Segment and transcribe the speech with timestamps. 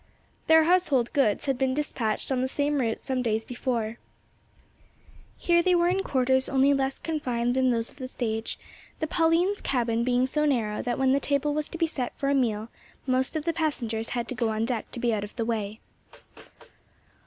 [0.47, 3.99] Their household goods had been dispatched on the same route some days before.
[5.37, 8.57] Here they were in quarters only less confined than those of the stage,
[8.99, 12.29] the Pauline's cabin being so narrow that when the table was to be set for
[12.31, 12.69] a meal,
[13.05, 15.79] most of the passengers had to go on deck to be out of the way.